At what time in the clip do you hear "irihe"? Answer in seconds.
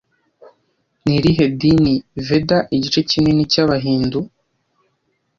1.17-1.45